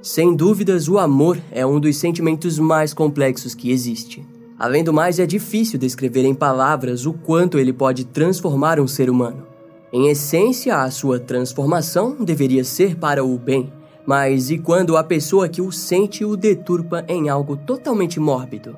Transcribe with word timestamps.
Sem 0.00 0.34
dúvidas, 0.34 0.88
o 0.88 0.96
amor 0.96 1.38
é 1.50 1.66
um 1.66 1.80
dos 1.80 1.96
sentimentos 1.96 2.56
mais 2.58 2.94
complexos 2.94 3.52
que 3.52 3.72
existe. 3.72 4.24
Além 4.56 4.84
do 4.84 4.92
mais, 4.92 5.18
é 5.18 5.26
difícil 5.26 5.78
descrever 5.78 6.24
em 6.24 6.34
palavras 6.34 7.04
o 7.04 7.12
quanto 7.12 7.58
ele 7.58 7.72
pode 7.72 8.04
transformar 8.04 8.78
um 8.78 8.86
ser 8.86 9.10
humano. 9.10 9.44
Em 9.92 10.08
essência, 10.08 10.76
a 10.76 10.90
sua 10.90 11.18
transformação 11.18 12.16
deveria 12.24 12.62
ser 12.62 12.96
para 12.96 13.24
o 13.24 13.36
bem, 13.36 13.72
mas 14.06 14.50
e 14.50 14.58
quando 14.58 14.96
a 14.96 15.02
pessoa 15.02 15.48
que 15.48 15.60
o 15.60 15.72
sente 15.72 16.24
o 16.24 16.36
deturpa 16.36 17.04
em 17.08 17.28
algo 17.28 17.56
totalmente 17.56 18.20
mórbido? 18.20 18.76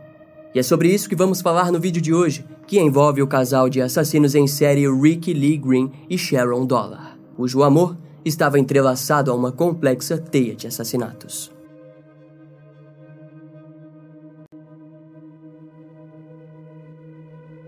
E 0.54 0.58
é 0.58 0.62
sobre 0.62 0.88
isso 0.88 1.08
que 1.08 1.16
vamos 1.16 1.42
falar 1.42 1.70
no 1.70 1.78
vídeo 1.78 2.00
de 2.00 2.14
hoje, 2.14 2.44
que 2.66 2.80
envolve 2.80 3.20
o 3.20 3.26
casal 3.26 3.68
de 3.68 3.82
assassinos 3.82 4.34
em 4.34 4.46
série 4.46 4.90
Ricky 4.90 5.34
Lee 5.34 5.58
Green 5.58 5.92
e 6.08 6.16
Sharon 6.16 6.64
Dollar, 6.64 7.18
cujo 7.36 7.62
amor 7.62 7.96
estava 8.24 8.58
entrelaçado 8.58 9.30
a 9.30 9.34
uma 9.34 9.52
complexa 9.52 10.18
teia 10.18 10.54
de 10.54 10.66
assassinatos. 10.66 11.50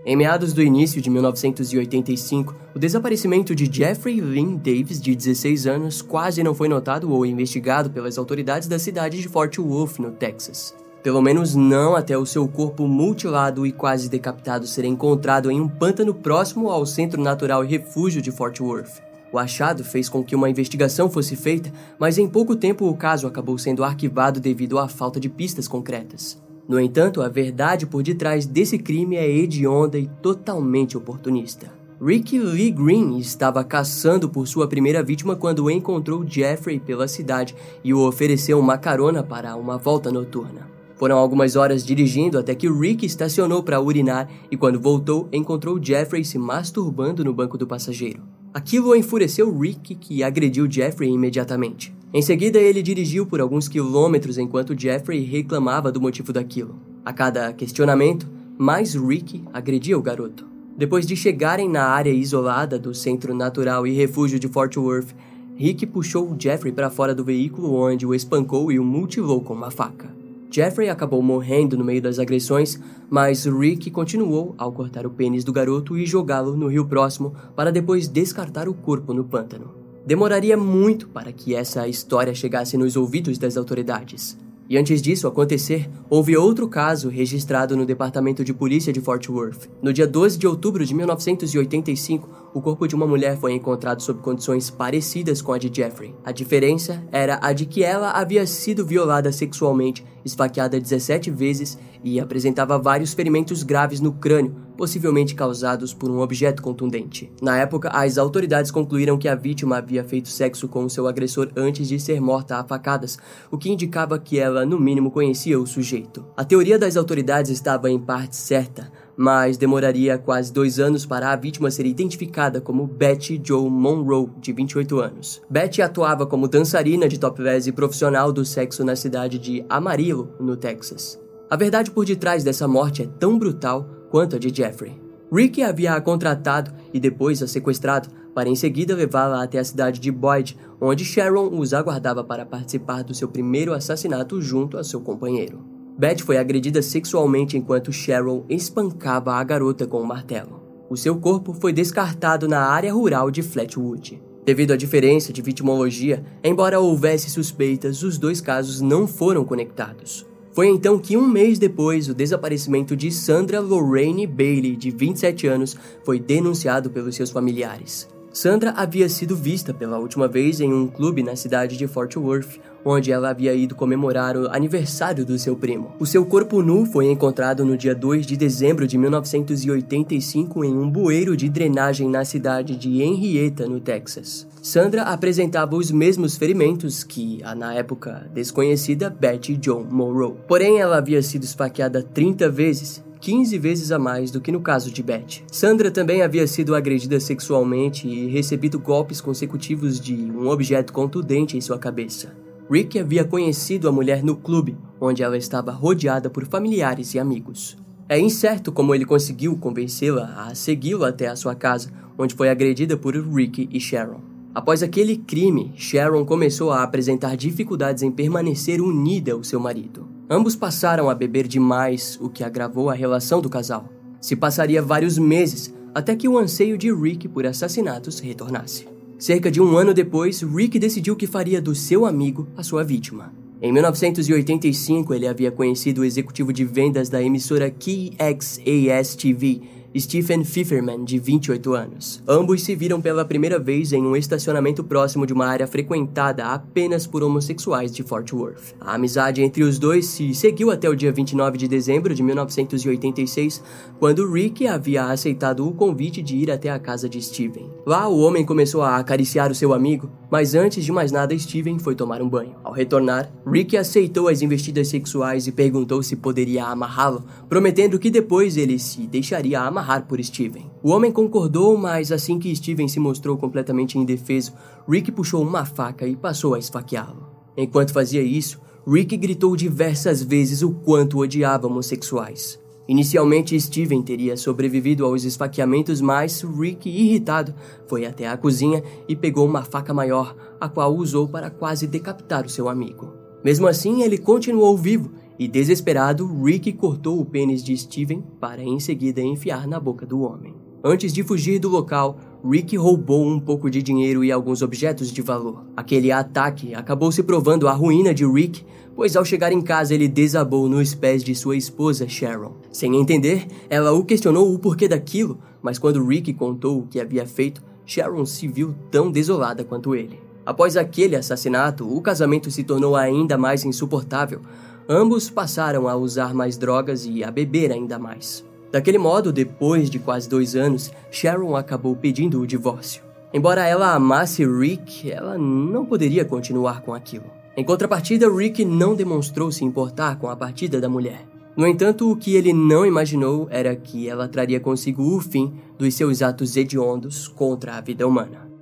Em 0.05 0.17
meados 0.17 0.51
do 0.51 0.61
início 0.61 1.01
de 1.01 1.09
1985, 1.09 2.53
o 2.75 2.79
desaparecimento 2.79 3.55
de 3.55 3.73
Jeffrey 3.73 4.19
Lynn 4.19 4.57
Davis, 4.57 5.01
de 5.01 5.15
16 5.15 5.65
anos, 5.65 6.01
quase 6.01 6.43
não 6.43 6.53
foi 6.53 6.67
notado 6.67 7.09
ou 7.09 7.25
investigado 7.25 7.89
pelas 7.89 8.17
autoridades 8.17 8.67
da 8.67 8.77
cidade 8.77 9.21
de 9.21 9.29
Fort 9.29 9.57
Worth, 9.57 9.99
no 9.99 10.11
Texas. 10.11 10.75
Pelo 11.01 11.21
menos 11.21 11.55
não 11.55 11.95
até 11.95 12.17
o 12.17 12.25
seu 12.25 12.45
corpo 12.49 12.85
mutilado 12.85 13.65
e 13.65 13.71
quase 13.71 14.09
decapitado 14.09 14.67
ser 14.67 14.83
encontrado 14.83 15.49
em 15.49 15.61
um 15.61 15.69
pântano 15.69 16.13
próximo 16.13 16.69
ao 16.69 16.85
Centro 16.85 17.21
Natural 17.21 17.63
e 17.63 17.67
Refúgio 17.67 18.21
de 18.21 18.31
Fort 18.31 18.59
Worth. 18.59 19.12
O 19.33 19.39
achado 19.39 19.83
fez 19.83 20.07
com 20.07 20.23
que 20.23 20.35
uma 20.35 20.47
investigação 20.47 21.09
fosse 21.09 21.35
feita, 21.35 21.73
mas 21.97 22.19
em 22.19 22.27
pouco 22.27 22.55
tempo 22.55 22.87
o 22.87 22.95
caso 22.95 23.25
acabou 23.25 23.57
sendo 23.57 23.83
arquivado 23.83 24.39
devido 24.39 24.77
à 24.77 24.87
falta 24.87 25.19
de 25.19 25.27
pistas 25.27 25.67
concretas. 25.67 26.39
No 26.69 26.79
entanto, 26.79 27.19
a 27.19 27.27
verdade 27.27 27.87
por 27.87 28.03
detrás 28.03 28.45
desse 28.45 28.77
crime 28.77 29.15
é 29.15 29.27
hedionda 29.27 29.97
e 29.97 30.07
totalmente 30.21 30.95
oportunista. 30.95 31.73
Ricky 31.99 32.37
Lee 32.37 32.69
Green 32.69 33.17
estava 33.17 33.63
caçando 33.63 34.29
por 34.29 34.47
sua 34.47 34.67
primeira 34.67 35.01
vítima 35.01 35.35
quando 35.35 35.71
encontrou 35.71 36.23
Jeffrey 36.27 36.79
pela 36.79 37.07
cidade 37.07 37.55
e 37.83 37.91
o 37.91 38.07
ofereceu 38.07 38.59
uma 38.59 38.77
carona 38.77 39.23
para 39.23 39.55
uma 39.55 39.79
volta 39.79 40.11
noturna. 40.11 40.69
Foram 40.95 41.17
algumas 41.17 41.55
horas 41.55 41.83
dirigindo 41.83 42.37
até 42.37 42.53
que 42.53 42.69
Rick 42.69 43.03
estacionou 43.03 43.63
para 43.63 43.81
urinar 43.81 44.29
e, 44.51 44.55
quando 44.55 44.79
voltou, 44.79 45.27
encontrou 45.33 45.83
Jeffrey 45.83 46.23
se 46.23 46.37
masturbando 46.37 47.25
no 47.25 47.33
banco 47.33 47.57
do 47.57 47.65
passageiro. 47.65 48.21
Aquilo 48.53 48.95
enfureceu 48.95 49.51
Rick, 49.57 49.95
que 49.95 50.21
agrediu 50.21 50.69
Jeffrey 50.69 51.09
imediatamente. 51.09 51.91
Em 52.13 52.21
seguida, 52.21 52.59
ele 52.59 52.83
dirigiu 52.83 53.25
por 53.25 53.41
alguns 53.41 53.67
quilômetros 53.67 54.37
enquanto 54.37 54.79
Jeffrey 54.79 55.23
reclamava 55.23 55.91
do 55.91 55.99
motivo 55.99 56.31
daquilo. 56.31 56.79
A 57.03 57.11
cada 57.11 57.51
questionamento, 57.51 58.29
mais 58.55 58.93
Rick 58.93 59.43
agredia 59.51 59.97
o 59.97 60.01
garoto. 60.03 60.45
Depois 60.77 61.07
de 61.07 61.15
chegarem 61.15 61.67
na 61.67 61.83
área 61.83 62.11
isolada 62.11 62.77
do 62.77 62.93
Centro 62.93 63.33
Natural 63.33 63.87
e 63.87 63.91
Refúgio 63.91 64.37
de 64.37 64.47
Fort 64.47 64.77
Worth, 64.77 65.15
Rick 65.55 65.87
puxou 65.87 66.35
Jeffrey 66.37 66.71
para 66.71 66.91
fora 66.91 67.15
do 67.15 67.23
veículo 67.23 67.73
onde 67.73 68.05
o 68.05 68.13
espancou 68.13 68.71
e 68.71 68.77
o 68.77 68.83
mutilou 68.83 69.41
com 69.41 69.55
uma 69.55 69.71
faca. 69.71 70.22
Jeffrey 70.53 70.87
acabou 70.87 71.19
morrendo 71.23 71.75
no 71.75 71.83
meio 71.83 71.99
das 71.99 72.19
agressões, 72.19 72.79
mas 73.09 73.45
Rick 73.45 73.89
continuou 73.89 74.53
ao 74.55 74.71
cortar 74.71 75.03
o 75.03 75.09
pênis 75.09 75.43
do 75.43 75.51
garoto 75.51 75.97
e 75.97 76.05
jogá-lo 76.05 76.55
no 76.55 76.67
rio 76.67 76.85
próximo 76.85 77.33
para 77.55 77.71
depois 77.71 78.07
descartar 78.07 78.69
o 78.69 78.73
corpo 78.75 79.15
no 79.15 79.23
pântano. 79.23 79.73
Demoraria 80.05 80.55
muito 80.55 81.07
para 81.07 81.31
que 81.31 81.55
essa 81.55 81.87
história 81.87 82.35
chegasse 82.35 82.77
nos 82.77 82.95
ouvidos 82.95 83.39
das 83.39 83.57
autoridades. 83.57 84.37
E 84.69 84.77
antes 84.77 85.01
disso 85.01 85.27
acontecer, 85.27 85.89
houve 86.09 86.37
outro 86.37 86.67
caso 86.67 87.09
registrado 87.09 87.75
no 87.75 87.85
Departamento 87.85 88.43
de 88.43 88.53
Polícia 88.53 88.93
de 88.93 89.01
Fort 89.01 89.27
Worth. 89.29 89.69
No 89.81 89.91
dia 89.91 90.07
12 90.07 90.37
de 90.37 90.47
outubro 90.47 90.85
de 90.85 90.93
1985, 90.93 92.29
o 92.53 92.61
corpo 92.61 92.87
de 92.87 92.95
uma 92.95 93.05
mulher 93.05 93.37
foi 93.37 93.53
encontrado 93.53 94.01
sob 94.01 94.21
condições 94.21 94.69
parecidas 94.69 95.41
com 95.41 95.51
a 95.51 95.57
de 95.57 95.69
Jeffrey. 95.73 96.15
A 96.23 96.31
diferença 96.31 97.03
era 97.11 97.39
a 97.41 97.51
de 97.51 97.65
que 97.65 97.83
ela 97.83 98.11
havia 98.11 98.45
sido 98.47 98.85
violada 98.85 99.31
sexualmente, 99.31 100.05
esfaqueada 100.23 100.79
17 100.79 101.29
vezes 101.29 101.77
e 102.03 102.19
apresentava 102.19 102.79
vários 102.79 103.13
ferimentos 103.13 103.63
graves 103.63 103.99
no 103.99 104.13
crânio, 104.13 104.55
possivelmente 104.77 105.35
causados 105.35 105.93
por 105.93 106.09
um 106.09 106.19
objeto 106.19 106.61
contundente. 106.61 107.31
Na 107.41 107.57
época, 107.57 107.89
as 107.89 108.17
autoridades 108.17 108.71
concluíram 108.71 109.17
que 109.17 109.27
a 109.27 109.35
vítima 109.35 109.77
havia 109.77 110.03
feito 110.03 110.29
sexo 110.29 110.67
com 110.67 110.87
seu 110.89 111.07
agressor 111.07 111.49
antes 111.55 111.87
de 111.87 111.99
ser 111.99 112.19
morta 112.19 112.57
a 112.57 112.63
facadas, 112.63 113.17
o 113.51 113.57
que 113.57 113.71
indicava 113.71 114.19
que 114.19 114.39
ela, 114.39 114.65
no 114.65 114.79
mínimo, 114.79 115.11
conhecia 115.11 115.59
o 115.59 115.67
sujeito. 115.67 116.25
A 116.35 116.43
teoria 116.43 116.77
das 116.77 116.97
autoridades 116.97 117.51
estava 117.51 117.89
em 117.89 117.99
parte 117.99 118.35
certa, 118.35 118.91
mas 119.15 119.57
demoraria 119.57 120.17
quase 120.17 120.51
dois 120.51 120.79
anos 120.79 121.05
para 121.05 121.31
a 121.31 121.35
vítima 121.35 121.69
ser 121.69 121.85
identificada 121.85 122.59
como 122.59 122.87
Betty 122.87 123.41
Joe 123.43 123.69
Monroe, 123.69 124.29
de 124.39 124.51
28 124.51 124.99
anos. 124.99 125.41
Betty 125.49 125.81
atuava 125.81 126.25
como 126.25 126.47
dançarina 126.47 127.07
de 127.07 127.19
topless 127.19 127.69
e 127.69 127.71
profissional 127.71 128.31
do 128.31 128.43
sexo 128.43 128.83
na 128.83 128.95
cidade 128.95 129.37
de 129.37 129.63
Amarillo, 129.69 130.33
no 130.39 130.55
Texas. 130.55 131.19
A 131.49 131.55
verdade 131.55 131.91
por 131.91 132.05
detrás 132.05 132.43
dessa 132.43 132.67
morte 132.67 133.03
é 133.03 133.07
tão 133.19 133.37
brutal 133.37 133.87
quanto 134.13 134.35
a 134.35 134.39
de 134.39 134.55
Jeffrey. 134.55 135.01
Ricky 135.33 135.63
havia 135.63 135.95
a 135.95 135.99
contratado 135.99 136.71
e 136.93 136.99
depois 136.99 137.41
a 137.41 137.47
sequestrado 137.47 138.09
para 138.35 138.47
em 138.47 138.55
seguida 138.55 138.95
levá-la 138.95 139.43
até 139.43 139.57
a 139.57 139.63
cidade 139.63 139.99
de 139.99 140.11
Boyd, 140.11 140.55
onde 140.79 141.03
Sharon 141.03 141.49
os 141.51 141.73
aguardava 141.73 142.23
para 142.23 142.45
participar 142.45 143.03
do 143.03 143.15
seu 143.15 143.27
primeiro 143.27 143.73
assassinato 143.73 144.39
junto 144.39 144.77
a 144.77 144.83
seu 144.83 145.01
companheiro. 145.01 145.65
Beth 145.97 146.19
foi 146.19 146.37
agredida 146.37 146.79
sexualmente 146.83 147.57
enquanto 147.57 147.91
Cheryl 147.91 148.45
espancava 148.47 149.33
a 149.33 149.43
garota 149.43 149.87
com 149.87 150.01
um 150.01 150.05
martelo. 150.05 150.61
O 150.91 150.95
seu 150.95 151.15
corpo 151.15 151.51
foi 151.51 151.73
descartado 151.73 152.47
na 152.47 152.67
área 152.67 152.93
rural 152.93 153.31
de 153.31 153.41
Flatwood. 153.41 154.21
Devido 154.45 154.73
à 154.73 154.77
diferença 154.77 155.33
de 155.33 155.41
vitimologia, 155.41 156.23
embora 156.43 156.79
houvesse 156.79 157.31
suspeitas, 157.31 158.03
os 158.03 158.19
dois 158.19 158.39
casos 158.39 158.79
não 158.79 159.07
foram 159.07 159.43
conectados. 159.43 160.23
Foi 160.53 160.67
então 160.67 160.99
que 160.99 161.17
um 161.17 161.27
mês 161.27 161.57
depois, 161.57 162.07
o 162.07 162.13
desaparecimento 162.13 162.95
de 162.95 163.11
Sandra 163.11 163.59
Lorraine 163.59 164.27
Bailey, 164.27 164.75
de 164.75 164.91
27 164.91 165.47
anos, 165.47 165.75
foi 166.03 166.19
denunciado 166.19 166.91
pelos 166.91 167.15
seus 167.15 167.31
familiares. 167.31 168.12
Sandra 168.33 168.71
havia 168.75 169.07
sido 169.07 169.35
vista 169.35 169.71
pela 169.75 169.99
última 169.99 170.27
vez 170.27 170.59
em 170.59 170.73
um 170.73 170.87
clube 170.87 171.21
na 171.21 171.35
cidade 171.35 171.77
de 171.77 171.85
Fort 171.85 172.15
Worth, 172.17 172.59
onde 172.83 173.11
ela 173.11 173.29
havia 173.29 173.53
ido 173.53 173.75
comemorar 173.75 174.35
o 174.35 174.47
aniversário 174.47 175.23
do 175.23 175.37
seu 175.37 175.55
primo. 175.55 175.93
O 175.99 176.05
seu 176.07 176.25
corpo 176.25 176.63
nu 176.63 176.83
foi 176.83 177.11
encontrado 177.11 177.63
no 177.63 177.77
dia 177.77 177.93
2 177.93 178.25
de 178.25 178.35
dezembro 178.35 178.87
de 178.87 178.97
1985 178.97 180.65
em 180.65 180.75
um 180.75 180.89
bueiro 180.89 181.37
de 181.37 181.47
drenagem 181.47 182.09
na 182.09 182.25
cidade 182.25 182.75
de 182.75 183.03
Henrietta, 183.03 183.67
no 183.67 183.79
Texas. 183.79 184.47
Sandra 184.63 185.03
apresentava 185.03 185.75
os 185.75 185.91
mesmos 185.91 186.35
ferimentos 186.35 187.03
que 187.03 187.39
a, 187.43 187.53
na 187.53 187.75
época, 187.75 188.25
desconhecida 188.33 189.11
Betty 189.11 189.55
John 189.57 189.85
Monroe. 189.87 190.33
Porém, 190.47 190.79
ela 190.79 190.97
havia 190.97 191.21
sido 191.21 191.43
esfaqueada 191.43 192.01
30 192.01 192.49
vezes 192.49 193.03
15 193.23 193.57
vezes 193.57 193.89
a 193.89 193.97
mais 193.97 194.31
do 194.31 194.41
que 194.41 194.51
no 194.51 194.59
caso 194.59 194.91
de 194.91 195.01
Beth. 195.01 195.45
Sandra 195.49 195.89
também 195.89 196.21
havia 196.21 196.45
sido 196.45 196.75
agredida 196.75 197.21
sexualmente 197.21 198.05
e 198.05 198.27
recebido 198.27 198.77
golpes 198.77 199.21
consecutivos 199.21 199.97
de 199.97 200.13
um 200.13 200.49
objeto 200.49 200.91
contundente 200.91 201.55
em 201.55 201.61
sua 201.61 201.79
cabeça. 201.79 202.35
Rick 202.69 202.99
havia 202.99 203.23
conhecido 203.23 203.87
a 203.87 203.93
mulher 203.93 204.21
no 204.21 204.35
clube, 204.35 204.75
onde 204.99 205.23
ela 205.23 205.37
estava 205.37 205.71
rodeada 205.71 206.29
por 206.29 206.45
familiares 206.45 207.13
e 207.13 207.19
amigos. 207.19 207.77
É 208.09 208.19
incerto 208.19 208.73
como 208.73 208.93
ele 208.93 209.05
conseguiu 209.05 209.55
convencê-la 209.55 210.49
a 210.49 210.53
segui-lo 210.53 211.05
até 211.05 211.29
a 211.29 211.37
sua 211.37 211.55
casa, 211.55 211.91
onde 212.17 212.35
foi 212.35 212.49
agredida 212.49 212.97
por 212.97 213.15
Rick 213.15 213.69
e 213.71 213.79
Sharon. 213.79 214.19
Após 214.53 214.83
aquele 214.83 215.15
crime, 215.15 215.71
Sharon 215.77 216.25
começou 216.25 216.71
a 216.71 216.83
apresentar 216.83 217.37
dificuldades 217.37 218.03
em 218.03 218.11
permanecer 218.11 218.81
unida 218.81 219.31
ao 219.31 219.45
seu 219.45 219.61
marido. 219.61 220.12
Ambos 220.29 220.55
passaram 220.55 221.09
a 221.09 221.15
beber 221.15 221.47
demais, 221.47 222.17
o 222.21 222.29
que 222.29 222.43
agravou 222.43 222.89
a 222.89 222.93
relação 222.93 223.41
do 223.41 223.49
casal. 223.49 223.89
Se 224.21 224.35
passaria 224.35 224.81
vários 224.81 225.17
meses 225.17 225.73
até 225.93 226.15
que 226.15 226.29
o 226.29 226.37
anseio 226.37 226.77
de 226.77 226.91
Rick 226.93 227.27
por 227.27 227.45
assassinatos 227.45 228.19
retornasse. 228.19 228.87
Cerca 229.19 229.51
de 229.51 229.61
um 229.61 229.77
ano 229.77 229.93
depois, 229.93 230.41
Rick 230.41 230.79
decidiu 230.79 231.15
que 231.15 231.27
faria 231.27 231.61
do 231.61 231.75
seu 231.75 232.05
amigo 232.05 232.47
a 232.57 232.63
sua 232.63 232.83
vítima. 232.83 233.33
Em 233.61 233.71
1985, 233.71 235.13
ele 235.13 235.27
havia 235.27 235.51
conhecido 235.51 236.01
o 236.01 236.05
executivo 236.05 236.51
de 236.51 236.65
vendas 236.65 237.09
da 237.09 237.21
emissora 237.21 237.69
KXAS 237.69 239.15
TV, 239.15 239.61
Stephen 239.99 240.43
Pfefferman, 240.43 241.03
de 241.03 241.19
28 241.19 241.73
anos. 241.73 242.23
Ambos 242.27 242.63
se 242.63 242.75
viram 242.75 242.99
pela 242.99 243.23
primeira 243.23 243.59
vez 243.59 243.93
em 243.93 244.01
um 244.01 244.15
estacionamento 244.15 244.83
próximo 244.83 245.25
de 245.27 245.33
uma 245.33 245.45
área 245.45 245.67
frequentada 245.67 246.45
apenas 246.45 247.05
por 247.05 247.21
homossexuais 247.21 247.91
de 247.91 248.01
Fort 248.01 248.33
Worth. 248.33 248.73
A 248.81 248.95
amizade 248.95 249.43
entre 249.43 249.61
os 249.61 249.77
dois 249.77 250.07
se 250.07 250.33
seguiu 250.33 250.71
até 250.71 250.89
o 250.89 250.95
dia 250.95 251.11
29 251.11 251.59
de 251.59 251.67
dezembro 251.67 252.15
de 252.15 252.23
1986, 252.23 253.63
quando 253.99 254.31
Rick 254.31 254.65
havia 254.65 255.05
aceitado 255.05 255.67
o 255.67 255.73
convite 255.73 256.23
de 256.23 256.37
ir 256.37 256.49
até 256.49 256.71
a 256.71 256.79
casa 256.79 257.07
de 257.07 257.21
Steven. 257.21 257.69
Lá, 257.85 258.07
o 258.07 258.19
homem 258.19 258.43
começou 258.43 258.81
a 258.81 258.97
acariciar 258.97 259.51
o 259.51 259.55
seu 259.55 259.73
amigo, 259.73 260.09
mas 260.31 260.55
antes 260.55 260.83
de 260.83 260.91
mais 260.91 261.11
nada, 261.11 261.37
Steven 261.37 261.77
foi 261.77 261.93
tomar 261.93 262.19
um 262.19 262.29
banho. 262.29 262.55
Ao 262.63 262.73
retornar, 262.73 263.31
Rick 263.45 263.77
aceitou 263.77 264.27
as 264.27 264.41
investidas 264.41 264.87
sexuais 264.87 265.45
e 265.45 265.51
perguntou 265.51 266.01
se 266.01 266.15
poderia 266.15 266.65
amarrá-lo, 266.65 267.23
prometendo 267.47 267.99
que 267.99 268.09
depois 268.09 268.57
ele 268.57 268.79
se 268.79 269.05
deixaria 269.05 269.61
amarrar 269.61 269.82
por 270.07 270.23
Steven. 270.23 270.71
O 270.81 270.89
homem 270.89 271.11
concordou, 271.11 271.77
mas 271.77 272.11
assim 272.11 272.39
que 272.39 272.55
Steven 272.55 272.87
se 272.87 272.99
mostrou 272.99 273.37
completamente 273.37 273.97
indefeso, 273.97 274.53
Rick 274.87 275.11
puxou 275.11 275.41
uma 275.43 275.65
faca 275.65 276.07
e 276.07 276.15
passou 276.15 276.53
a 276.53 276.59
esfaqueá-lo. 276.59 277.27
Enquanto 277.57 277.93
fazia 277.93 278.21
isso, 278.21 278.59
Rick 278.87 279.15
gritou 279.17 279.55
diversas 279.55 280.21
vezes 280.23 280.61
o 280.61 280.71
quanto 280.71 281.19
odiava 281.19 281.67
homossexuais. 281.67 282.59
Inicialmente, 282.87 283.59
Steven 283.59 284.01
teria 284.01 284.35
sobrevivido 284.35 285.05
aos 285.05 285.23
esfaqueamentos, 285.23 286.01
mas 286.01 286.41
Rick, 286.41 286.89
irritado, 286.89 287.53
foi 287.87 288.05
até 288.05 288.27
a 288.27 288.35
cozinha 288.35 288.83
e 289.07 289.15
pegou 289.15 289.45
uma 289.45 289.63
faca 289.63 289.93
maior, 289.93 290.35
a 290.59 290.67
qual 290.67 290.93
usou 290.93 291.27
para 291.27 291.49
quase 291.49 291.87
decapitar 291.87 292.45
o 292.45 292.49
seu 292.49 292.67
amigo. 292.67 293.13
Mesmo 293.43 293.67
assim, 293.67 294.03
ele 294.03 294.17
continuou 294.17 294.77
vivo 294.77 295.11
e, 295.37 295.47
desesperado, 295.47 296.25
Rick 296.43 296.73
cortou 296.73 297.19
o 297.19 297.25
pênis 297.25 297.63
de 297.63 297.75
Steven 297.77 298.23
para 298.39 298.61
em 298.61 298.79
seguida 298.79 299.21
enfiar 299.21 299.67
na 299.67 299.79
boca 299.79 300.05
do 300.05 300.21
homem. 300.21 300.53
Antes 300.83 301.13
de 301.13 301.23
fugir 301.23 301.59
do 301.59 301.69
local, 301.69 302.17
Rick 302.43 302.75
roubou 302.75 303.25
um 303.25 303.39
pouco 303.39 303.69
de 303.69 303.81
dinheiro 303.81 304.21
e 304.21 304.31
alguns 304.31 304.61
objetos 304.61 305.09
de 305.11 305.21
valor. 305.21 305.65
Aquele 305.77 306.11
ataque 306.11 306.75
acabou 306.75 307.09
se 307.09 307.23
provando 307.23 307.69
a 307.69 307.71
ruína 307.71 308.13
de 308.13 308.25
Rick, 308.25 308.65
pois 308.93 309.15
ao 309.15 309.23
chegar 309.23 309.53
em 309.53 309.61
casa 309.61 309.93
ele 309.93 310.09
desabou 310.09 310.67
nos 310.67 310.93
pés 310.93 311.23
de 311.23 311.33
sua 311.33 311.55
esposa 311.55 312.07
Sharon. 312.07 312.51
Sem 312.69 312.97
entender, 312.97 313.47
ela 313.69 313.93
o 313.93 314.03
questionou 314.03 314.53
o 314.53 314.59
porquê 314.59 314.89
daquilo, 314.89 315.39
mas 315.61 315.79
quando 315.79 316.05
Rick 316.05 316.33
contou 316.33 316.79
o 316.79 316.87
que 316.87 316.99
havia 316.99 317.25
feito, 317.25 317.63
Sharon 317.85 318.25
se 318.25 318.45
viu 318.47 318.75
tão 318.91 319.09
desolada 319.09 319.63
quanto 319.63 319.95
ele. 319.95 320.19
Após 320.45 320.75
aquele 320.75 321.15
assassinato, 321.15 321.87
o 321.87 322.01
casamento 322.01 322.51
se 322.51 322.63
tornou 322.63 322.97
ainda 322.97 323.37
mais 323.37 323.63
insuportável. 323.63 324.41
Ambos 324.87 325.29
passaram 325.29 325.87
a 325.87 325.95
usar 325.95 326.33
mais 326.33 326.57
drogas 326.57 327.05
e 327.05 327.23
a 327.23 327.31
beber 327.31 327.71
ainda 327.71 327.97
mais. 327.97 328.45
Daquele 328.71 328.97
modo, 328.97 329.31
depois 329.31 329.89
de 329.89 329.97
quase 329.97 330.27
dois 330.27 330.55
anos, 330.55 330.91
Sharon 331.09 331.55
acabou 331.55 331.95
pedindo 331.95 332.41
o 332.41 332.47
divórcio. 332.47 333.03
Embora 333.33 333.65
ela 333.65 333.93
amasse 333.93 334.45
Rick, 334.45 335.09
ela 335.09 335.37
não 335.37 335.85
poderia 335.85 336.25
continuar 336.25 336.81
com 336.81 336.93
aquilo. 336.93 337.25
Em 337.55 337.63
contrapartida, 337.63 338.29
Rick 338.29 338.65
não 338.65 338.95
demonstrou 338.95 339.51
se 339.51 339.63
importar 339.63 340.17
com 340.17 340.27
a 340.27 340.35
partida 340.35 340.81
da 340.81 340.89
mulher. 340.89 341.25
No 341.55 341.67
entanto, 341.67 342.11
o 342.11 342.15
que 342.15 342.35
ele 342.35 342.51
não 342.51 342.85
imaginou 342.85 343.47
era 343.51 343.75
que 343.75 344.09
ela 344.09 344.27
traria 344.27 344.59
consigo 344.59 345.15
o 345.15 345.21
fim 345.21 345.53
dos 345.77 345.93
seus 345.93 346.21
atos 346.21 346.57
hediondos 346.57 347.27
contra 347.27 347.75
a 347.75 347.81
vida 347.81 348.07
humana. 348.07 348.52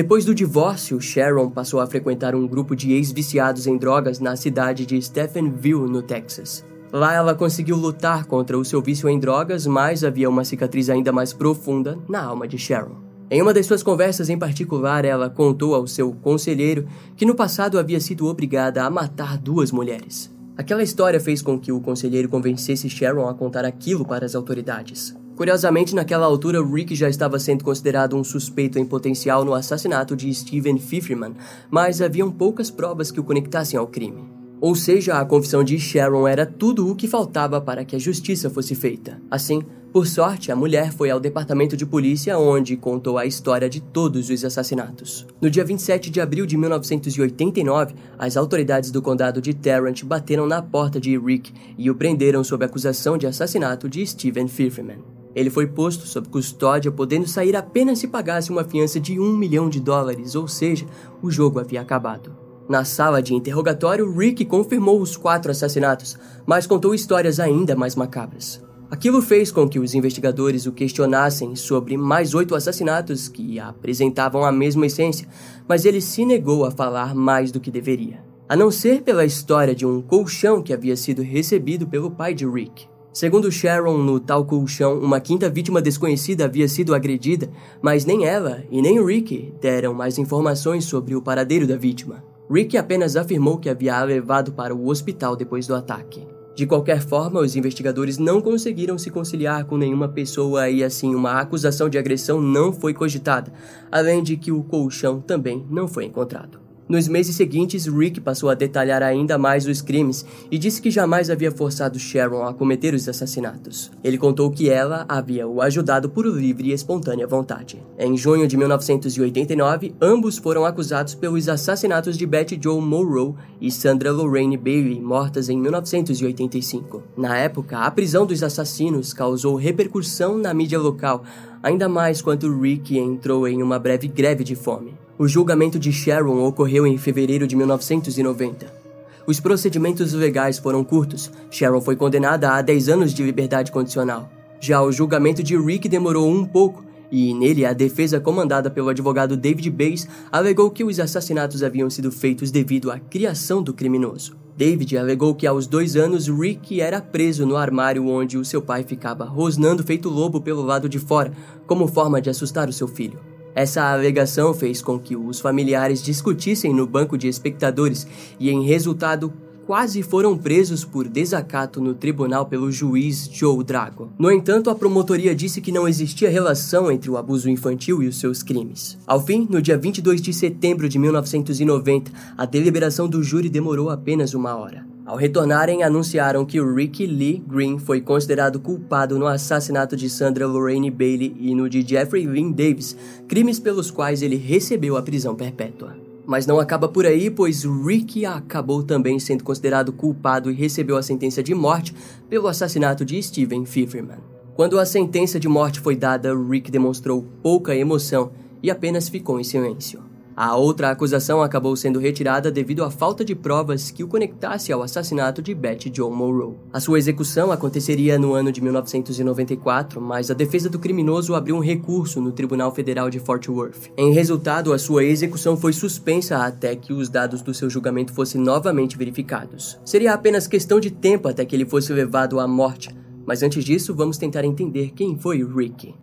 Depois 0.00 0.24
do 0.24 0.34
divórcio, 0.34 0.98
Sharon 0.98 1.50
passou 1.50 1.78
a 1.78 1.86
frequentar 1.86 2.34
um 2.34 2.48
grupo 2.48 2.74
de 2.74 2.90
ex-viciados 2.94 3.66
em 3.66 3.76
drogas 3.76 4.18
na 4.18 4.34
cidade 4.34 4.86
de 4.86 5.00
Stephenville, 5.02 5.90
no 5.90 6.00
Texas. 6.00 6.64
Lá 6.90 7.12
ela 7.12 7.34
conseguiu 7.34 7.76
lutar 7.76 8.24
contra 8.24 8.56
o 8.56 8.64
seu 8.64 8.80
vício 8.80 9.10
em 9.10 9.20
drogas, 9.20 9.66
mas 9.66 10.02
havia 10.02 10.30
uma 10.30 10.42
cicatriz 10.42 10.88
ainda 10.88 11.12
mais 11.12 11.34
profunda 11.34 11.98
na 12.08 12.24
alma 12.24 12.48
de 12.48 12.56
Sharon. 12.56 12.96
Em 13.30 13.42
uma 13.42 13.52
das 13.52 13.66
suas 13.66 13.82
conversas 13.82 14.30
em 14.30 14.38
particular, 14.38 15.04
ela 15.04 15.28
contou 15.28 15.74
ao 15.74 15.86
seu 15.86 16.12
conselheiro 16.12 16.86
que 17.14 17.26
no 17.26 17.34
passado 17.34 17.78
havia 17.78 18.00
sido 18.00 18.24
obrigada 18.24 18.82
a 18.82 18.88
matar 18.88 19.36
duas 19.36 19.70
mulheres. 19.70 20.34
Aquela 20.56 20.82
história 20.82 21.20
fez 21.20 21.42
com 21.42 21.60
que 21.60 21.72
o 21.72 21.78
conselheiro 21.78 22.30
convencesse 22.30 22.88
Sharon 22.88 23.28
a 23.28 23.34
contar 23.34 23.66
aquilo 23.66 24.06
para 24.06 24.24
as 24.24 24.34
autoridades. 24.34 25.14
Curiosamente, 25.40 25.94
naquela 25.94 26.26
altura, 26.26 26.62
Rick 26.62 26.94
já 26.94 27.08
estava 27.08 27.38
sendo 27.38 27.64
considerado 27.64 28.14
um 28.14 28.22
suspeito 28.22 28.78
em 28.78 28.84
potencial 28.84 29.42
no 29.42 29.54
assassinato 29.54 30.14
de 30.14 30.30
Steven 30.34 30.76
Pfefferman, 30.76 31.32
mas 31.70 32.02
haviam 32.02 32.30
poucas 32.30 32.70
provas 32.70 33.10
que 33.10 33.18
o 33.18 33.24
conectassem 33.24 33.78
ao 33.80 33.86
crime. 33.86 34.22
Ou 34.60 34.74
seja, 34.74 35.18
a 35.18 35.24
confissão 35.24 35.64
de 35.64 35.78
Sharon 35.78 36.28
era 36.28 36.44
tudo 36.44 36.90
o 36.90 36.94
que 36.94 37.08
faltava 37.08 37.58
para 37.58 37.86
que 37.86 37.96
a 37.96 37.98
justiça 37.98 38.50
fosse 38.50 38.74
feita. 38.74 39.18
Assim, 39.30 39.62
por 39.90 40.06
sorte, 40.06 40.52
a 40.52 40.56
mulher 40.56 40.92
foi 40.92 41.08
ao 41.08 41.18
departamento 41.18 41.74
de 41.74 41.86
polícia 41.86 42.38
onde 42.38 42.76
contou 42.76 43.16
a 43.16 43.24
história 43.24 43.70
de 43.70 43.80
todos 43.80 44.28
os 44.28 44.44
assassinatos. 44.44 45.26
No 45.40 45.48
dia 45.48 45.64
27 45.64 46.10
de 46.10 46.20
abril 46.20 46.44
de 46.44 46.58
1989, 46.58 47.94
as 48.18 48.36
autoridades 48.36 48.90
do 48.90 49.00
condado 49.00 49.40
de 49.40 49.54
Tarrant 49.54 50.04
bateram 50.04 50.46
na 50.46 50.60
porta 50.60 51.00
de 51.00 51.18
Rick 51.18 51.50
e 51.78 51.90
o 51.90 51.94
prenderam 51.94 52.44
sob 52.44 52.62
acusação 52.62 53.16
de 53.16 53.26
assassinato 53.26 53.88
de 53.88 54.06
Steven 54.06 54.46
Pfefferman. 54.46 55.19
Ele 55.34 55.50
foi 55.50 55.66
posto 55.66 56.06
sob 56.06 56.28
custódia, 56.28 56.90
podendo 56.90 57.28
sair 57.28 57.54
apenas 57.54 57.98
se 57.98 58.08
pagasse 58.08 58.50
uma 58.50 58.64
fiança 58.64 58.98
de 58.98 59.18
um 59.20 59.36
milhão 59.36 59.68
de 59.68 59.80
dólares, 59.80 60.34
ou 60.34 60.48
seja, 60.48 60.86
o 61.22 61.30
jogo 61.30 61.60
havia 61.60 61.80
acabado. 61.80 62.36
Na 62.68 62.84
sala 62.84 63.22
de 63.22 63.34
interrogatório, 63.34 64.16
Rick 64.16 64.44
confirmou 64.44 65.00
os 65.00 65.16
quatro 65.16 65.50
assassinatos, 65.50 66.16
mas 66.46 66.66
contou 66.66 66.94
histórias 66.94 67.40
ainda 67.40 67.74
mais 67.74 67.96
macabras. 67.96 68.62
Aquilo 68.90 69.22
fez 69.22 69.52
com 69.52 69.68
que 69.68 69.78
os 69.78 69.94
investigadores 69.94 70.66
o 70.66 70.72
questionassem 70.72 71.54
sobre 71.54 71.96
mais 71.96 72.34
oito 72.34 72.56
assassinatos 72.56 73.28
que 73.28 73.60
apresentavam 73.60 74.44
a 74.44 74.50
mesma 74.50 74.86
essência, 74.86 75.28
mas 75.68 75.84
ele 75.84 76.00
se 76.00 76.24
negou 76.24 76.64
a 76.64 76.72
falar 76.72 77.14
mais 77.14 77.52
do 77.52 77.60
que 77.60 77.70
deveria. 77.70 78.24
A 78.48 78.56
não 78.56 78.68
ser 78.68 79.02
pela 79.02 79.24
história 79.24 79.76
de 79.76 79.86
um 79.86 80.02
colchão 80.02 80.60
que 80.60 80.72
havia 80.72 80.96
sido 80.96 81.22
recebido 81.22 81.86
pelo 81.86 82.10
pai 82.10 82.34
de 82.34 82.44
Rick. 82.44 82.88
Segundo 83.12 83.50
Sharon, 83.50 83.98
no 83.98 84.20
tal 84.20 84.44
colchão, 84.44 85.00
uma 85.00 85.18
quinta 85.18 85.50
vítima 85.50 85.82
desconhecida 85.82 86.44
havia 86.44 86.68
sido 86.68 86.94
agredida, 86.94 87.50
mas 87.82 88.04
nem 88.04 88.24
ela 88.24 88.62
e 88.70 88.80
nem 88.80 89.04
Rick 89.04 89.52
deram 89.60 89.92
mais 89.92 90.16
informações 90.16 90.84
sobre 90.84 91.16
o 91.16 91.22
paradeiro 91.22 91.66
da 91.66 91.76
vítima. 91.76 92.22
Rick 92.48 92.76
apenas 92.76 93.16
afirmou 93.16 93.58
que 93.58 93.68
havia 93.68 93.96
a 93.96 94.04
levado 94.04 94.52
para 94.52 94.72
o 94.74 94.88
hospital 94.88 95.34
depois 95.34 95.66
do 95.66 95.74
ataque. 95.74 96.24
De 96.54 96.66
qualquer 96.66 97.00
forma, 97.00 97.40
os 97.40 97.56
investigadores 97.56 98.16
não 98.16 98.40
conseguiram 98.40 98.96
se 98.96 99.10
conciliar 99.10 99.64
com 99.64 99.76
nenhuma 99.76 100.08
pessoa 100.08 100.68
e 100.68 100.84
assim 100.84 101.12
uma 101.12 101.40
acusação 101.40 101.88
de 101.88 101.98
agressão 101.98 102.40
não 102.40 102.72
foi 102.72 102.94
cogitada, 102.94 103.52
além 103.90 104.22
de 104.22 104.36
que 104.36 104.52
o 104.52 104.62
colchão 104.62 105.20
também 105.20 105.66
não 105.68 105.88
foi 105.88 106.04
encontrado. 106.04 106.60
Nos 106.90 107.06
meses 107.06 107.36
seguintes, 107.36 107.86
Rick 107.86 108.20
passou 108.20 108.50
a 108.50 108.54
detalhar 108.54 109.00
ainda 109.00 109.38
mais 109.38 109.64
os 109.64 109.80
crimes 109.80 110.26
e 110.50 110.58
disse 110.58 110.82
que 110.82 110.90
jamais 110.90 111.30
havia 111.30 111.52
forçado 111.52 112.00
Sharon 112.00 112.42
a 112.42 112.52
cometer 112.52 112.94
os 112.94 113.08
assassinatos. 113.08 113.92
Ele 114.02 114.18
contou 114.18 114.50
que 114.50 114.68
ela 114.68 115.06
havia 115.08 115.46
o 115.46 115.62
ajudado 115.62 116.10
por 116.10 116.26
livre 116.26 116.70
e 116.70 116.72
espontânea 116.72 117.28
vontade. 117.28 117.80
Em 117.96 118.16
junho 118.16 118.48
de 118.48 118.56
1989, 118.56 119.94
ambos 120.02 120.36
foram 120.36 120.64
acusados 120.64 121.14
pelos 121.14 121.48
assassinatos 121.48 122.18
de 122.18 122.26
Betty 122.26 122.58
Jo 122.60 122.80
Monroe 122.80 123.36
e 123.60 123.70
Sandra 123.70 124.10
Lorraine 124.10 124.56
Bailey, 124.56 125.00
mortas 125.00 125.48
em 125.48 125.56
1985. 125.60 127.04
Na 127.16 127.38
época, 127.38 127.78
a 127.78 127.90
prisão 127.92 128.26
dos 128.26 128.42
assassinos 128.42 129.12
causou 129.12 129.54
repercussão 129.54 130.36
na 130.36 130.52
mídia 130.52 130.80
local, 130.80 131.22
ainda 131.62 131.88
mais 131.88 132.22
quando 132.22 132.60
Rick 132.60 132.98
entrou 132.98 133.46
em 133.46 133.62
uma 133.62 133.78
breve 133.78 134.08
greve 134.08 134.44
de 134.44 134.54
fome. 134.54 134.94
O 135.18 135.28
julgamento 135.28 135.78
de 135.78 135.92
Sharon 135.92 136.44
ocorreu 136.44 136.86
em 136.86 136.96
fevereiro 136.96 137.46
de 137.46 137.54
1990. 137.54 138.80
Os 139.26 139.38
procedimentos 139.38 140.12
legais 140.12 140.58
foram 140.58 140.82
curtos. 140.82 141.30
Sharon 141.50 141.80
foi 141.80 141.94
condenada 141.94 142.52
a 142.52 142.62
10 142.62 142.88
anos 142.88 143.14
de 143.14 143.22
liberdade 143.22 143.70
condicional. 143.70 144.30
Já 144.58 144.82
o 144.82 144.90
julgamento 144.90 145.42
de 145.42 145.56
Rick 145.58 145.88
demorou 145.88 146.28
um 146.30 146.44
pouco, 146.44 146.84
e 147.12 147.34
nele 147.34 147.66
a 147.66 147.72
defesa 147.72 148.18
comandada 148.18 148.70
pelo 148.70 148.88
advogado 148.88 149.36
David 149.36 149.70
Bays 149.70 150.08
alegou 150.32 150.70
que 150.70 150.84
os 150.84 150.98
assassinatos 150.98 151.62
haviam 151.62 151.90
sido 151.90 152.10
feitos 152.10 152.50
devido 152.50 152.90
à 152.90 152.98
criação 152.98 153.62
do 153.62 153.74
criminoso. 153.74 154.39
David 154.56 154.96
alegou 154.98 155.34
que 155.34 155.46
aos 155.46 155.66
dois 155.66 155.96
anos 155.96 156.28
Rick 156.28 156.80
era 156.80 157.00
preso 157.00 157.46
no 157.46 157.56
armário 157.56 158.06
onde 158.06 158.36
o 158.36 158.44
seu 158.44 158.60
pai 158.60 158.84
ficava 158.84 159.24
rosnando 159.24 159.82
feito 159.82 160.08
lobo 160.08 160.40
pelo 160.40 160.62
lado 160.62 160.88
de 160.88 160.98
fora, 160.98 161.32
como 161.66 161.86
forma 161.86 162.20
de 162.20 162.28
assustar 162.28 162.68
o 162.68 162.72
seu 162.72 162.86
filho. 162.86 163.18
Essa 163.54 163.92
alegação 163.92 164.54
fez 164.54 164.80
com 164.80 164.98
que 164.98 165.16
os 165.16 165.40
familiares 165.40 166.02
discutissem 166.02 166.72
no 166.72 166.86
banco 166.86 167.18
de 167.18 167.28
espectadores 167.28 168.06
e, 168.38 168.50
em 168.50 168.64
resultado, 168.64 169.32
quase 169.70 170.02
foram 170.02 170.36
presos 170.36 170.84
por 170.84 171.06
desacato 171.06 171.80
no 171.80 171.94
tribunal 171.94 172.44
pelo 172.46 172.72
juiz 172.72 173.30
Joe 173.32 173.62
Drago. 173.62 174.10
No 174.18 174.28
entanto, 174.28 174.68
a 174.68 174.74
promotoria 174.74 175.32
disse 175.32 175.60
que 175.60 175.70
não 175.70 175.86
existia 175.86 176.28
relação 176.28 176.90
entre 176.90 177.08
o 177.08 177.16
abuso 177.16 177.48
infantil 177.48 178.02
e 178.02 178.08
os 178.08 178.18
seus 178.18 178.42
crimes. 178.42 178.98
Ao 179.06 179.24
fim, 179.24 179.46
no 179.48 179.62
dia 179.62 179.78
22 179.78 180.20
de 180.20 180.32
setembro 180.32 180.88
de 180.88 180.98
1990, 180.98 182.10
a 182.36 182.44
deliberação 182.46 183.08
do 183.08 183.22
júri 183.22 183.48
demorou 183.48 183.90
apenas 183.90 184.34
uma 184.34 184.56
hora. 184.56 184.84
Ao 185.06 185.16
retornarem, 185.16 185.84
anunciaram 185.84 186.44
que 186.44 186.60
Ricky 186.60 187.06
Lee 187.06 187.40
Green 187.46 187.78
foi 187.78 188.00
considerado 188.00 188.58
culpado 188.58 189.20
no 189.20 189.28
assassinato 189.28 189.96
de 189.96 190.10
Sandra 190.10 190.48
Lorraine 190.48 190.90
Bailey 190.90 191.36
e 191.38 191.54
no 191.54 191.70
de 191.70 191.88
Jeffrey 191.88 192.26
Lynn 192.26 192.50
Davis, 192.50 192.96
crimes 193.28 193.60
pelos 193.60 193.88
quais 193.88 194.20
ele 194.20 194.36
recebeu 194.36 194.96
a 194.96 195.02
prisão 195.02 195.36
perpétua. 195.36 196.09
Mas 196.30 196.46
não 196.46 196.60
acaba 196.60 196.86
por 196.86 197.04
aí, 197.04 197.28
pois 197.28 197.64
Ricky 197.64 198.24
acabou 198.24 198.84
também 198.84 199.18
sendo 199.18 199.42
considerado 199.42 199.92
culpado 199.92 200.48
e 200.48 200.54
recebeu 200.54 200.96
a 200.96 201.02
sentença 201.02 201.42
de 201.42 201.52
morte 201.56 201.92
pelo 202.28 202.46
assassinato 202.46 203.04
de 203.04 203.20
Steven 203.20 203.64
Pfefferman. 203.64 204.20
Quando 204.54 204.78
a 204.78 204.86
sentença 204.86 205.40
de 205.40 205.48
morte 205.48 205.80
foi 205.80 205.96
dada, 205.96 206.32
Rick 206.32 206.70
demonstrou 206.70 207.26
pouca 207.42 207.74
emoção 207.74 208.30
e 208.62 208.70
apenas 208.70 209.08
ficou 209.08 209.40
em 209.40 209.42
silêncio. 209.42 210.09
A 210.42 210.56
outra 210.56 210.90
acusação 210.90 211.42
acabou 211.42 211.76
sendo 211.76 211.98
retirada 211.98 212.50
devido 212.50 212.82
à 212.82 212.90
falta 212.90 213.22
de 213.22 213.34
provas 213.34 213.90
que 213.90 214.02
o 214.02 214.08
conectasse 214.08 214.72
ao 214.72 214.82
assassinato 214.82 215.42
de 215.42 215.54
Betty 215.54 215.92
Joe 215.94 216.10
Monroe. 216.10 216.56
A 216.72 216.80
sua 216.80 216.98
execução 216.98 217.52
aconteceria 217.52 218.18
no 218.18 218.32
ano 218.32 218.50
de 218.50 218.62
1994, 218.62 220.00
mas 220.00 220.30
a 220.30 220.34
defesa 220.34 220.70
do 220.70 220.78
criminoso 220.78 221.34
abriu 221.34 221.56
um 221.56 221.60
recurso 221.60 222.22
no 222.22 222.32
Tribunal 222.32 222.74
Federal 222.74 223.10
de 223.10 223.20
Fort 223.20 223.46
Worth. 223.50 223.90
Em 223.98 224.14
resultado, 224.14 224.72
a 224.72 224.78
sua 224.78 225.04
execução 225.04 225.58
foi 225.58 225.74
suspensa 225.74 226.38
até 226.38 226.74
que 226.74 226.94
os 226.94 227.10
dados 227.10 227.42
do 227.42 227.52
seu 227.52 227.68
julgamento 227.68 228.14
fossem 228.14 228.40
novamente 228.40 228.96
verificados. 228.96 229.78
Seria 229.84 230.14
apenas 230.14 230.46
questão 230.46 230.80
de 230.80 230.90
tempo 230.90 231.28
até 231.28 231.44
que 231.44 231.54
ele 231.54 231.66
fosse 231.66 231.92
levado 231.92 232.40
à 232.40 232.48
morte, 232.48 232.88
mas 233.26 233.42
antes 233.42 233.62
disso, 233.62 233.94
vamos 233.94 234.16
tentar 234.16 234.46
entender 234.46 234.92
quem 234.92 235.18
foi 235.18 235.44
Ricky. 235.44 235.94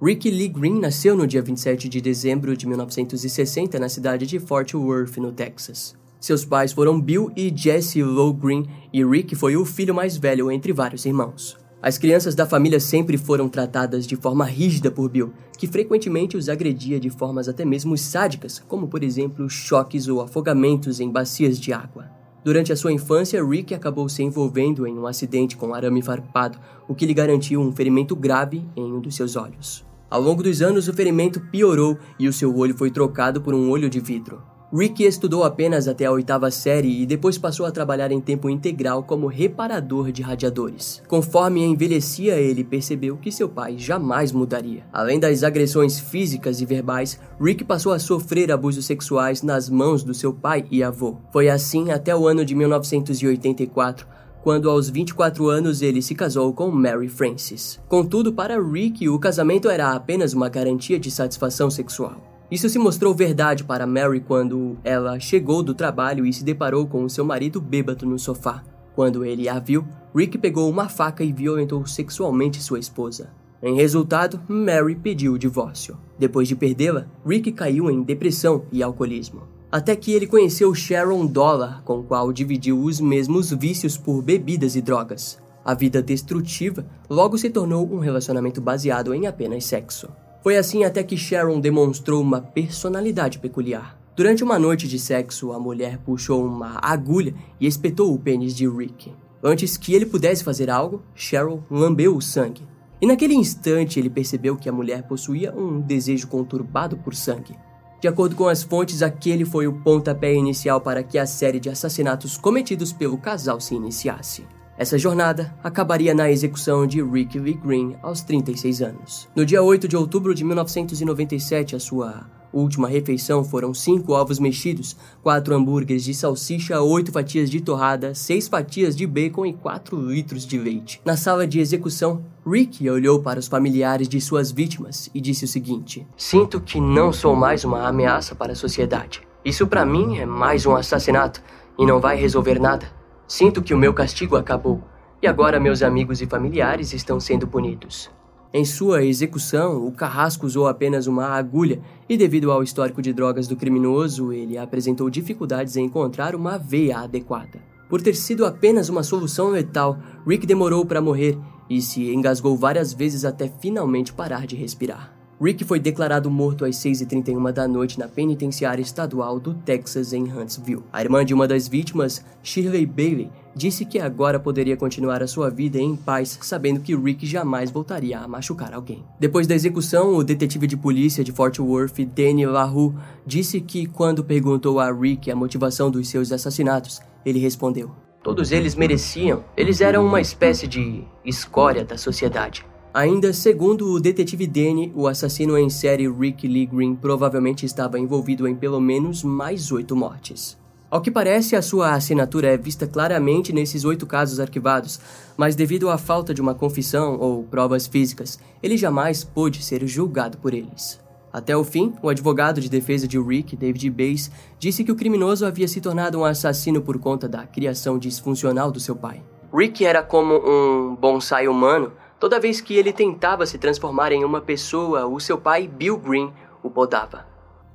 Ricky 0.00 0.30
Lee 0.30 0.46
Green 0.46 0.78
nasceu 0.78 1.16
no 1.16 1.26
dia 1.26 1.42
27 1.42 1.88
de 1.88 2.00
dezembro 2.00 2.56
de 2.56 2.68
1960 2.68 3.80
na 3.80 3.88
cidade 3.88 4.28
de 4.28 4.38
Fort 4.38 4.72
Worth, 4.72 5.16
no 5.16 5.32
Texas. 5.32 5.96
Seus 6.20 6.44
pais 6.44 6.72
foram 6.72 7.00
Bill 7.00 7.32
e 7.36 7.52
Jesse 7.52 8.00
Lowe 8.00 8.32
Green, 8.32 8.64
e 8.92 9.04
Rick 9.04 9.34
foi 9.34 9.56
o 9.56 9.64
filho 9.64 9.92
mais 9.92 10.16
velho 10.16 10.52
entre 10.52 10.72
vários 10.72 11.04
irmãos. 11.04 11.56
As 11.82 11.98
crianças 11.98 12.36
da 12.36 12.46
família 12.46 12.78
sempre 12.78 13.18
foram 13.18 13.48
tratadas 13.48 14.06
de 14.06 14.14
forma 14.14 14.44
rígida 14.44 14.88
por 14.88 15.08
Bill, 15.08 15.32
que 15.58 15.66
frequentemente 15.66 16.36
os 16.36 16.48
agredia 16.48 17.00
de 17.00 17.10
formas 17.10 17.48
até 17.48 17.64
mesmo 17.64 17.98
sádicas, 17.98 18.60
como 18.68 18.86
por 18.86 19.02
exemplo 19.02 19.50
choques 19.50 20.06
ou 20.06 20.20
afogamentos 20.20 21.00
em 21.00 21.10
bacias 21.10 21.58
de 21.58 21.72
água. 21.72 22.08
Durante 22.44 22.72
a 22.72 22.76
sua 22.76 22.92
infância, 22.92 23.44
Rick 23.44 23.74
acabou 23.74 24.08
se 24.08 24.22
envolvendo 24.22 24.86
em 24.86 24.96
um 24.96 25.08
acidente 25.08 25.56
com 25.56 25.74
arame 25.74 26.02
farpado, 26.02 26.56
o 26.86 26.94
que 26.94 27.04
lhe 27.04 27.12
garantiu 27.12 27.60
um 27.60 27.72
ferimento 27.72 28.14
grave 28.14 28.64
em 28.76 28.92
um 28.92 29.00
dos 29.00 29.16
seus 29.16 29.34
olhos. 29.34 29.87
Ao 30.10 30.20
longo 30.20 30.42
dos 30.42 30.62
anos, 30.62 30.88
o 30.88 30.92
ferimento 30.94 31.38
piorou 31.38 31.98
e 32.18 32.26
o 32.26 32.32
seu 32.32 32.56
olho 32.56 32.76
foi 32.76 32.90
trocado 32.90 33.42
por 33.42 33.54
um 33.54 33.70
olho 33.70 33.90
de 33.90 34.00
vidro. 34.00 34.42
Rick 34.72 35.02
estudou 35.02 35.44
apenas 35.44 35.88
até 35.88 36.04
a 36.04 36.12
oitava 36.12 36.50
série 36.50 37.02
e 37.02 37.06
depois 37.06 37.38
passou 37.38 37.64
a 37.64 37.70
trabalhar 37.70 38.12
em 38.12 38.20
tempo 38.20 38.50
integral 38.50 39.02
como 39.02 39.26
reparador 39.26 40.12
de 40.12 40.20
radiadores. 40.20 41.02
Conforme 41.08 41.64
envelhecia, 41.64 42.34
ele 42.34 42.62
percebeu 42.62 43.16
que 43.16 43.32
seu 43.32 43.48
pai 43.48 43.78
jamais 43.78 44.30
mudaria. 44.30 44.84
Além 44.92 45.18
das 45.18 45.42
agressões 45.42 45.98
físicas 45.98 46.60
e 46.60 46.66
verbais, 46.66 47.18
Rick 47.40 47.64
passou 47.64 47.92
a 47.92 47.98
sofrer 47.98 48.52
abusos 48.52 48.84
sexuais 48.84 49.42
nas 49.42 49.70
mãos 49.70 50.02
do 50.02 50.12
seu 50.12 50.34
pai 50.34 50.66
e 50.70 50.82
avô. 50.82 51.16
Foi 51.32 51.48
assim 51.48 51.90
até 51.90 52.14
o 52.14 52.28
ano 52.28 52.44
de 52.44 52.54
1984, 52.54 54.06
quando 54.42 54.70
aos 54.70 54.88
24 54.88 55.48
anos 55.48 55.82
ele 55.82 56.00
se 56.00 56.14
casou 56.14 56.52
com 56.52 56.70
Mary 56.70 57.08
Frances. 57.08 57.80
Contudo, 57.88 58.32
para 58.32 58.62
Rick, 58.62 59.08
o 59.08 59.18
casamento 59.18 59.68
era 59.68 59.92
apenas 59.92 60.32
uma 60.32 60.48
garantia 60.48 60.98
de 60.98 61.10
satisfação 61.10 61.70
sexual. 61.70 62.16
Isso 62.50 62.68
se 62.68 62.78
mostrou 62.78 63.14
verdade 63.14 63.62
para 63.64 63.86
Mary 63.86 64.20
quando 64.20 64.76
ela 64.82 65.20
chegou 65.20 65.62
do 65.62 65.74
trabalho 65.74 66.24
e 66.24 66.32
se 66.32 66.42
deparou 66.42 66.86
com 66.86 67.08
seu 67.08 67.24
marido 67.24 67.60
bêbado 67.60 68.06
no 68.06 68.18
sofá. 68.18 68.62
Quando 68.94 69.24
ele 69.24 69.48
a 69.48 69.58
viu, 69.58 69.86
Rick 70.14 70.38
pegou 70.38 70.70
uma 70.70 70.88
faca 70.88 71.22
e 71.22 71.32
violentou 71.32 71.86
sexualmente 71.86 72.62
sua 72.62 72.78
esposa. 72.78 73.30
Em 73.62 73.76
resultado, 73.76 74.40
Mary 74.48 74.94
pediu 74.94 75.34
o 75.34 75.38
divórcio. 75.38 75.98
Depois 76.18 76.48
de 76.48 76.56
perdê-la, 76.56 77.06
Rick 77.26 77.52
caiu 77.52 77.90
em 77.90 78.02
depressão 78.02 78.64
e 78.72 78.82
alcoolismo 78.82 79.57
até 79.70 79.94
que 79.94 80.12
ele 80.12 80.26
conheceu 80.26 80.74
Sharon 80.74 81.26
Dollar, 81.26 81.82
com 81.84 82.02
qual 82.02 82.32
dividiu 82.32 82.80
os 82.82 83.00
mesmos 83.00 83.50
vícios 83.50 83.96
por 83.98 84.22
bebidas 84.22 84.76
e 84.76 84.80
drogas. 84.80 85.38
A 85.64 85.74
vida 85.74 86.00
destrutiva 86.00 86.86
logo 87.10 87.36
se 87.36 87.50
tornou 87.50 87.86
um 87.92 87.98
relacionamento 87.98 88.60
baseado 88.60 89.12
em 89.12 89.26
apenas 89.26 89.64
sexo. 89.66 90.08
Foi 90.42 90.56
assim 90.56 90.84
até 90.84 91.02
que 91.02 91.16
Sharon 91.16 91.60
demonstrou 91.60 92.22
uma 92.22 92.40
personalidade 92.40 93.38
peculiar. 93.38 93.98
Durante 94.16 94.42
uma 94.42 94.58
noite 94.58 94.88
de 94.88 94.98
sexo, 94.98 95.52
a 95.52 95.60
mulher 95.60 95.98
puxou 95.98 96.44
uma 96.44 96.78
agulha 96.80 97.34
e 97.60 97.66
espetou 97.66 98.14
o 98.14 98.18
pênis 98.18 98.54
de 98.54 98.66
Rick. 98.66 99.12
Antes 99.42 99.76
que 99.76 99.94
ele 99.94 100.06
pudesse 100.06 100.42
fazer 100.42 100.70
algo, 100.70 101.02
Sharon 101.14 101.62
lambeu 101.70 102.16
o 102.16 102.22
sangue. 102.22 102.66
E 103.00 103.06
naquele 103.06 103.34
instante 103.34 104.00
ele 104.00 104.10
percebeu 104.10 104.56
que 104.56 104.68
a 104.68 104.72
mulher 104.72 105.02
possuía 105.04 105.54
um 105.54 105.80
desejo 105.80 106.26
conturbado 106.26 106.96
por 106.96 107.14
sangue. 107.14 107.54
De 108.00 108.06
acordo 108.06 108.36
com 108.36 108.46
as 108.46 108.62
fontes, 108.62 109.02
aquele 109.02 109.44
foi 109.44 109.66
o 109.66 109.72
pontapé 109.72 110.32
inicial 110.32 110.80
para 110.80 111.02
que 111.02 111.18
a 111.18 111.26
série 111.26 111.58
de 111.58 111.68
assassinatos 111.68 112.36
cometidos 112.36 112.92
pelo 112.92 113.18
casal 113.18 113.60
se 113.60 113.74
iniciasse. 113.74 114.46
Essa 114.78 114.96
jornada 114.96 115.52
acabaria 115.62 116.14
na 116.14 116.30
execução 116.30 116.86
de 116.86 117.02
Rick 117.02 117.36
Lee 117.36 117.54
Green 117.54 117.96
aos 118.00 118.22
36 118.22 118.80
anos. 118.80 119.28
No 119.34 119.44
dia 119.44 119.60
8 119.60 119.88
de 119.88 119.96
outubro 119.96 120.32
de 120.32 120.44
1997, 120.44 121.74
a 121.74 121.80
sua 121.80 122.30
Última 122.52 122.88
refeição 122.88 123.44
foram 123.44 123.74
cinco 123.74 124.12
ovos 124.12 124.38
mexidos, 124.38 124.96
quatro 125.22 125.54
hambúrgueres 125.54 126.04
de 126.04 126.14
salsicha, 126.14 126.80
oito 126.80 127.12
fatias 127.12 127.50
de 127.50 127.60
torrada, 127.60 128.14
seis 128.14 128.48
fatias 128.48 128.96
de 128.96 129.06
bacon 129.06 129.44
e 129.44 129.52
quatro 129.52 130.00
litros 130.00 130.46
de 130.46 130.56
leite. 130.56 130.98
Na 131.04 131.14
sala 131.14 131.46
de 131.46 131.60
execução, 131.60 132.24
Rick 132.46 132.88
olhou 132.88 133.20
para 133.20 133.38
os 133.38 133.46
familiares 133.46 134.08
de 134.08 134.18
suas 134.18 134.50
vítimas 134.50 135.10
e 135.14 135.20
disse 135.20 135.44
o 135.44 135.48
seguinte: 135.48 136.06
Sinto 136.16 136.58
que 136.58 136.80
não 136.80 137.12
sou 137.12 137.36
mais 137.36 137.64
uma 137.64 137.86
ameaça 137.86 138.34
para 138.34 138.52
a 138.52 138.56
sociedade. 138.56 139.20
Isso 139.44 139.66
para 139.66 139.84
mim 139.84 140.18
é 140.18 140.24
mais 140.24 140.64
um 140.64 140.74
assassinato 140.74 141.42
e 141.78 141.84
não 141.84 142.00
vai 142.00 142.16
resolver 142.16 142.58
nada. 142.58 142.97
Sinto 143.28 143.60
que 143.60 143.74
o 143.74 143.78
meu 143.78 143.92
castigo 143.92 144.36
acabou 144.36 144.82
e 145.22 145.26
agora 145.26 145.60
meus 145.60 145.82
amigos 145.82 146.22
e 146.22 146.26
familiares 146.26 146.94
estão 146.94 147.20
sendo 147.20 147.46
punidos. 147.46 148.10
Em 148.54 148.64
sua 148.64 149.04
execução, 149.04 149.86
o 149.86 149.92
carrasco 149.92 150.46
usou 150.46 150.66
apenas 150.66 151.06
uma 151.06 151.26
agulha 151.26 151.78
e, 152.08 152.16
devido 152.16 152.50
ao 152.50 152.62
histórico 152.62 153.02
de 153.02 153.12
drogas 153.12 153.46
do 153.46 153.54
criminoso, 153.54 154.32
ele 154.32 154.56
apresentou 154.56 155.10
dificuldades 155.10 155.76
em 155.76 155.84
encontrar 155.84 156.34
uma 156.34 156.56
veia 156.56 157.00
adequada. 157.00 157.60
Por 157.90 158.00
ter 158.00 158.14
sido 158.14 158.46
apenas 158.46 158.88
uma 158.88 159.02
solução 159.02 159.50
letal, 159.50 159.98
Rick 160.26 160.46
demorou 160.46 160.86
para 160.86 161.02
morrer 161.02 161.38
e 161.68 161.82
se 161.82 162.10
engasgou 162.10 162.56
várias 162.56 162.94
vezes 162.94 163.26
até 163.26 163.52
finalmente 163.60 164.14
parar 164.14 164.46
de 164.46 164.56
respirar. 164.56 165.17
Rick 165.40 165.64
foi 165.64 165.78
declarado 165.78 166.28
morto 166.28 166.64
às 166.64 166.74
6h31 166.76 167.52
da 167.52 167.68
noite 167.68 167.96
na 167.96 168.08
penitenciária 168.08 168.82
estadual 168.82 169.38
do 169.38 169.54
Texas 169.54 170.12
em 170.12 170.24
Huntsville. 170.24 170.82
A 170.92 171.00
irmã 171.00 171.24
de 171.24 171.32
uma 171.32 171.46
das 171.46 171.68
vítimas, 171.68 172.24
Shirley 172.42 172.84
Bailey, 172.84 173.30
disse 173.54 173.84
que 173.84 174.00
agora 174.00 174.40
poderia 174.40 174.76
continuar 174.76 175.22
a 175.22 175.28
sua 175.28 175.48
vida 175.48 175.78
em 175.78 175.94
paz, 175.94 176.36
sabendo 176.42 176.80
que 176.80 176.96
Rick 176.96 177.24
jamais 177.24 177.70
voltaria 177.70 178.18
a 178.18 178.26
machucar 178.26 178.74
alguém. 178.74 179.04
Depois 179.20 179.46
da 179.46 179.54
execução, 179.54 180.16
o 180.16 180.24
detetive 180.24 180.66
de 180.66 180.76
polícia 180.76 181.22
de 181.22 181.30
Fort 181.30 181.56
Worth, 181.60 182.00
Danny 182.16 182.44
LaRue, 182.44 182.94
disse 183.24 183.60
que 183.60 183.86
quando 183.86 184.24
perguntou 184.24 184.80
a 184.80 184.90
Rick 184.92 185.30
a 185.30 185.36
motivação 185.36 185.88
dos 185.88 186.08
seus 186.08 186.32
assassinatos, 186.32 187.00
ele 187.24 187.38
respondeu: 187.38 187.92
Todos 188.24 188.50
eles 188.50 188.74
mereciam, 188.74 189.44
eles 189.56 189.80
eram 189.80 190.04
uma 190.04 190.20
espécie 190.20 190.66
de 190.66 191.04
escória 191.24 191.84
da 191.84 191.96
sociedade. 191.96 192.64
Ainda 192.92 193.34
segundo 193.34 193.92
o 193.92 194.00
detetive 194.00 194.46
Danny, 194.46 194.90
o 194.94 195.06
assassino 195.06 195.58
em 195.58 195.68
série 195.68 196.08
Rick 196.10 196.48
Lee 196.48 196.64
Green 196.64 196.94
provavelmente 196.94 197.66
estava 197.66 197.98
envolvido 197.98 198.48
em 198.48 198.54
pelo 198.54 198.80
menos 198.80 199.22
mais 199.22 199.70
oito 199.70 199.94
mortes. 199.94 200.56
Ao 200.90 201.02
que 201.02 201.10
parece, 201.10 201.54
a 201.54 201.60
sua 201.60 201.92
assinatura 201.92 202.48
é 202.48 202.56
vista 202.56 202.86
claramente 202.86 203.52
nesses 203.52 203.84
oito 203.84 204.06
casos 204.06 204.40
arquivados, 204.40 204.98
mas 205.36 205.54
devido 205.54 205.90
à 205.90 205.98
falta 205.98 206.32
de 206.32 206.40
uma 206.40 206.54
confissão 206.54 207.18
ou 207.20 207.44
provas 207.44 207.86
físicas, 207.86 208.38
ele 208.62 208.78
jamais 208.78 209.22
pôde 209.22 209.62
ser 209.62 209.86
julgado 209.86 210.38
por 210.38 210.54
eles. 210.54 210.98
Até 211.30 211.54
o 211.54 211.62
fim, 211.62 211.92
o 212.02 212.08
advogado 212.08 212.58
de 212.58 212.70
defesa 212.70 213.06
de 213.06 213.20
Rick, 213.20 213.54
David 213.54 213.90
Bass, 213.90 214.30
disse 214.58 214.82
que 214.82 214.90
o 214.90 214.96
criminoso 214.96 215.44
havia 215.44 215.68
se 215.68 215.78
tornado 215.78 216.18
um 216.18 216.24
assassino 216.24 216.80
por 216.80 216.98
conta 216.98 217.28
da 217.28 217.46
criação 217.46 217.98
disfuncional 217.98 218.70
do 218.72 218.80
seu 218.80 218.96
pai. 218.96 219.22
Rick 219.54 219.84
era 219.84 220.02
como 220.02 220.34
um 220.34 220.96
bonsai 220.96 221.48
humano 221.48 221.92
Toda 222.18 222.40
vez 222.40 222.60
que 222.60 222.74
ele 222.74 222.92
tentava 222.92 223.46
se 223.46 223.58
transformar 223.58 224.10
em 224.10 224.24
uma 224.24 224.40
pessoa, 224.40 225.06
o 225.06 225.20
seu 225.20 225.38
pai, 225.38 225.68
Bill 225.68 225.96
Green, 225.96 226.32
o 226.62 226.70
podava. 226.70 227.26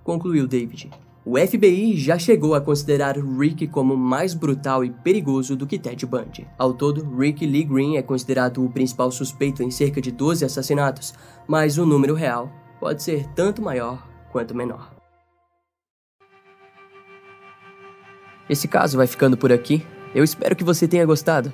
Concluiu 0.04 0.46
David. 0.48 0.92
O 1.26 1.38
FBI 1.38 1.96
já 1.96 2.20
chegou 2.20 2.54
a 2.54 2.60
considerar 2.60 3.18
Rick 3.18 3.68
como 3.68 3.96
mais 3.96 4.34
brutal 4.34 4.84
e 4.84 4.90
perigoso 4.90 5.56
do 5.56 5.66
que 5.66 5.80
Ted 5.80 6.06
Bundy. 6.06 6.46
Ao 6.58 6.74
todo, 6.74 7.16
Rick 7.18 7.46
Lee 7.46 7.64
Green 7.64 7.96
é 7.96 8.02
considerado 8.02 8.64
o 8.64 8.70
principal 8.70 9.10
suspeito 9.10 9.64
em 9.64 9.72
cerca 9.72 10.02
de 10.02 10.12
12 10.12 10.44
assassinatos, 10.44 11.14
mas 11.48 11.78
o 11.78 11.86
número 11.86 12.14
real 12.14 12.52
pode 12.82 13.02
ser 13.02 13.26
tanto 13.30 13.62
maior 13.62 14.06
quanto 14.34 14.54
menor. 14.54 14.92
Esse 18.50 18.68
caso 18.68 18.98
vai 18.98 19.08
ficando 19.08 19.38
por 19.38 19.54
aqui. 19.54 19.86
Eu 20.14 20.26
espero 20.26 20.54
que 20.54 20.66
você 20.66 20.86
tenha 20.86 21.06
gostado. 21.06 21.54